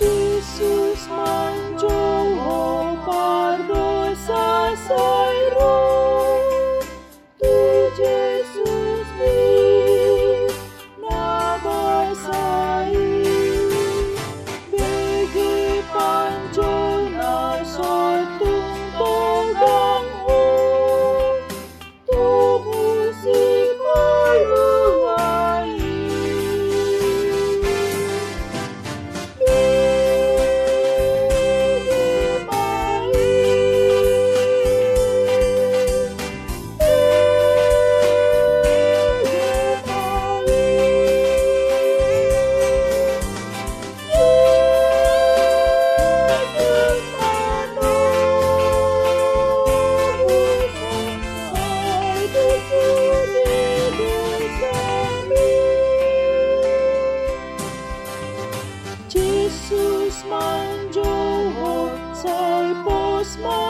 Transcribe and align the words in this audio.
Jesus 0.00 1.00
manjoho 1.12 2.96
pardosa 3.04 4.72
sairo 4.88 5.89
Osman 60.20 60.92
Johor, 60.92 62.14
Sai 62.14 62.74
postman. 62.84 63.69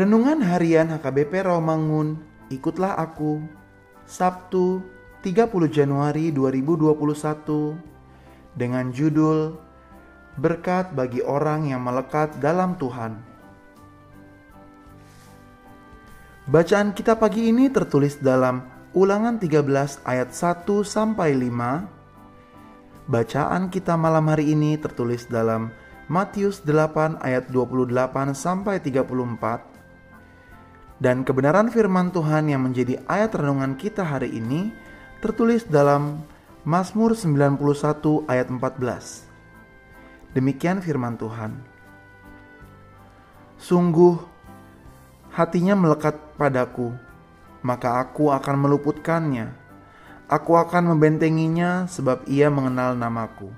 Renungan 0.00 0.40
Harian 0.40 0.96
HKBP 0.96 1.44
Rawamangun, 1.44 2.16
ikutlah 2.48 2.96
aku. 2.96 3.44
Sabtu, 4.08 4.80
30 5.20 5.68
Januari 5.68 6.32
2021 6.32 7.76
dengan 8.56 8.88
judul 8.96 9.60
Berkat 10.40 10.96
bagi 10.96 11.20
orang 11.20 11.68
yang 11.68 11.84
melekat 11.84 12.32
dalam 12.40 12.80
Tuhan. 12.80 13.20
Bacaan 16.48 16.96
kita 16.96 17.20
pagi 17.20 17.52
ini 17.52 17.68
tertulis 17.68 18.16
dalam 18.24 18.64
Ulangan 18.96 19.36
13 19.36 20.00
ayat 20.08 20.32
1 20.32 20.80
sampai 20.80 21.36
5. 21.36 23.04
Bacaan 23.04 23.68
kita 23.68 24.00
malam 24.00 24.32
hari 24.32 24.56
ini 24.56 24.80
tertulis 24.80 25.28
dalam 25.28 25.68
Matius 26.08 26.64
8 26.64 27.20
ayat 27.20 27.52
28 27.52 27.92
sampai 28.32 28.80
34 28.80 29.69
dan 31.00 31.24
kebenaran 31.24 31.72
firman 31.72 32.12
Tuhan 32.12 32.52
yang 32.52 32.68
menjadi 32.68 33.00
ayat 33.08 33.32
renungan 33.32 33.74
kita 33.80 34.04
hari 34.04 34.36
ini 34.36 34.68
tertulis 35.24 35.64
dalam 35.64 36.20
Mazmur 36.60 37.16
91 37.16 38.28
ayat 38.28 38.52
14. 38.52 40.36
Demikian 40.36 40.84
firman 40.84 41.16
Tuhan. 41.16 41.56
Sungguh 43.56 44.20
hatinya 45.32 45.72
melekat 45.72 46.20
padaku, 46.36 46.92
maka 47.64 48.04
aku 48.04 48.28
akan 48.28 48.56
meluputkannya. 48.60 49.56
Aku 50.28 50.54
akan 50.54 50.94
membentenginya 50.94 51.88
sebab 51.88 52.28
ia 52.28 52.52
mengenal 52.52 52.94
namaku. 52.94 53.50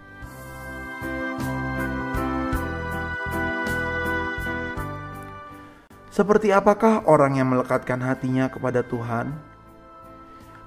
Seperti 6.12 6.52
apakah 6.52 7.08
orang 7.08 7.40
yang 7.40 7.48
melekatkan 7.48 7.96
hatinya 8.04 8.52
kepada 8.52 8.84
Tuhan? 8.84 9.32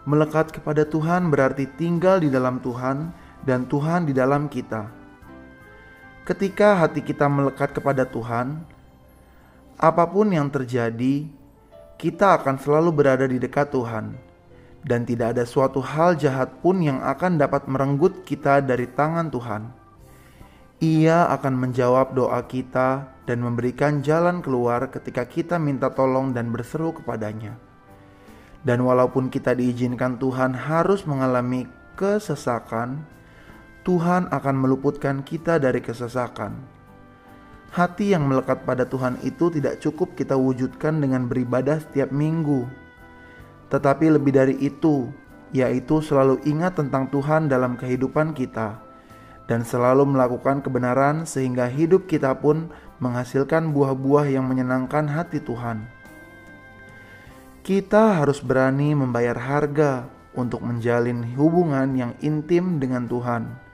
Melekat 0.09 0.49
kepada 0.49 0.81
Tuhan 0.89 1.29
berarti 1.29 1.69
tinggal 1.69 2.17
di 2.17 2.33
dalam 2.33 2.57
Tuhan 2.57 3.13
dan 3.45 3.69
Tuhan 3.69 4.09
di 4.09 4.13
dalam 4.17 4.49
kita. 4.49 4.89
Ketika 6.25 6.81
hati 6.81 7.05
kita 7.05 7.29
melekat 7.29 7.77
kepada 7.77 8.09
Tuhan, 8.09 8.65
apa 9.77 10.09
pun 10.09 10.33
yang 10.33 10.49
terjadi, 10.49 11.29
kita 12.01 12.41
akan 12.41 12.57
selalu 12.57 12.89
berada 12.89 13.29
di 13.29 13.37
dekat 13.37 13.69
Tuhan, 13.69 14.17
dan 14.81 15.05
tidak 15.05 15.37
ada 15.37 15.45
suatu 15.45 15.77
hal 15.77 16.17
jahat 16.17 16.57
pun 16.65 16.81
yang 16.81 17.05
akan 17.05 17.37
dapat 17.37 17.69
merenggut 17.69 18.25
kita 18.25 18.65
dari 18.65 18.89
tangan 18.89 19.29
Tuhan. 19.29 19.84
Ia 20.83 21.31
akan 21.31 21.55
menjawab 21.55 22.19
doa 22.19 22.43
kita 22.51 23.07
dan 23.23 23.39
memberikan 23.39 24.03
jalan 24.03 24.43
keluar 24.43 24.91
ketika 24.91 25.23
kita 25.23 25.55
minta 25.55 25.87
tolong 25.87 26.35
dan 26.35 26.51
berseru 26.51 26.91
kepadanya. 26.91 27.55
Dan 28.59 28.83
walaupun 28.83 29.31
kita 29.31 29.55
diizinkan 29.55 30.19
Tuhan 30.19 30.51
harus 30.51 31.07
mengalami 31.07 31.63
kesesakan, 31.95 33.07
Tuhan 33.87 34.27
akan 34.27 34.55
meluputkan 34.59 35.23
kita 35.23 35.63
dari 35.63 35.79
kesesakan. 35.79 36.59
Hati 37.71 38.11
yang 38.11 38.27
melekat 38.27 38.67
pada 38.67 38.83
Tuhan 38.83 39.15
itu 39.23 39.47
tidak 39.55 39.79
cukup 39.79 40.11
kita 40.19 40.35
wujudkan 40.35 40.99
dengan 40.99 41.31
beribadah 41.31 41.79
setiap 41.79 42.11
minggu, 42.11 42.67
tetapi 43.71 44.11
lebih 44.11 44.35
dari 44.35 44.55
itu, 44.59 45.07
yaitu 45.55 46.03
selalu 46.03 46.43
ingat 46.43 46.75
tentang 46.75 47.07
Tuhan 47.07 47.47
dalam 47.47 47.79
kehidupan 47.79 48.35
kita 48.35 48.84
dan 49.45 49.61
selalu 49.61 50.05
melakukan 50.09 50.61
kebenaran 50.65 51.25
sehingga 51.29 51.69
hidup 51.69 52.09
kita 52.09 52.33
pun 52.37 52.69
menghasilkan 52.97 53.69
buah-buah 53.73 54.29
yang 54.29 54.45
menyenangkan 54.49 55.05
hati 55.09 55.41
Tuhan. 55.41 55.85
Kita 57.65 58.21
harus 58.21 58.41
berani 58.45 58.93
membayar 58.93 59.37
harga 59.37 60.05
untuk 60.37 60.61
menjalin 60.61 61.25
hubungan 61.33 61.97
yang 61.97 62.13
intim 62.21 62.77
dengan 62.77 63.09
Tuhan 63.09 63.65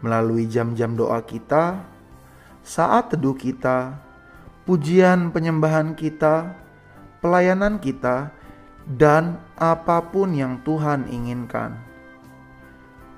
melalui 0.00 0.48
jam-jam 0.48 0.96
doa 0.96 1.20
kita, 1.20 1.84
saat 2.64 3.12
teduh 3.12 3.36
kita, 3.36 4.00
pujian 4.64 5.28
penyembahan 5.30 5.92
kita, 5.92 6.56
pelayanan 7.20 7.76
kita, 7.78 8.32
dan 8.88 9.38
apa 9.60 10.00
pun 10.08 10.32
yang 10.32 10.58
Tuhan 10.64 11.06
inginkan. 11.06 11.89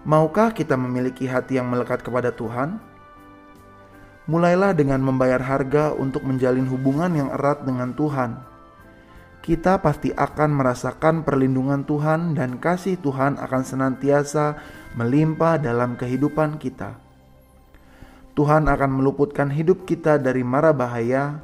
Maukah 0.03 0.51
kita 0.51 0.75
memiliki 0.75 1.31
hati 1.31 1.63
yang 1.63 1.71
melekat 1.71 2.03
kepada 2.03 2.35
Tuhan? 2.35 2.83
Mulailah 4.27 4.75
dengan 4.75 4.99
membayar 4.99 5.39
harga 5.39 5.95
untuk 5.95 6.27
menjalin 6.27 6.67
hubungan 6.67 7.15
yang 7.15 7.31
erat 7.31 7.63
dengan 7.63 7.95
Tuhan. 7.95 8.35
Kita 9.47 9.79
pasti 9.79 10.11
akan 10.11 10.59
merasakan 10.59 11.23
perlindungan 11.23 11.87
Tuhan 11.87 12.35
dan 12.35 12.59
kasih 12.59 12.99
Tuhan 12.99 13.39
akan 13.39 13.63
senantiasa 13.63 14.59
melimpah 14.99 15.63
dalam 15.63 15.95
kehidupan 15.95 16.59
kita. 16.59 16.99
Tuhan 18.35 18.67
akan 18.67 18.91
meluputkan 18.91 19.55
hidup 19.55 19.87
kita 19.87 20.19
dari 20.19 20.43
mara 20.43 20.75
bahaya, 20.75 21.39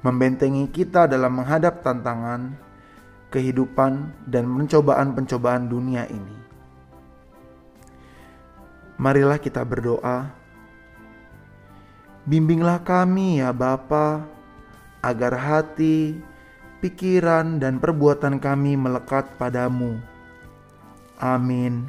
membentengi 0.00 0.64
kita 0.72 1.04
dalam 1.04 1.44
menghadap 1.44 1.84
tantangan, 1.84 2.56
kehidupan, 3.28 4.16
dan 4.24 4.48
pencobaan-pencobaan 4.48 5.68
dunia 5.68 6.08
ini. 6.08 6.47
Marilah 8.98 9.38
kita 9.38 9.62
berdoa. 9.62 10.26
Bimbinglah 12.26 12.82
kami 12.82 13.38
ya 13.38 13.54
Bapa, 13.54 14.26
agar 15.00 15.38
hati, 15.38 16.18
pikiran, 16.82 17.62
dan 17.62 17.78
perbuatan 17.78 18.42
kami 18.42 18.74
melekat 18.74 19.38
padamu. 19.38 20.02
Amin. 21.22 21.86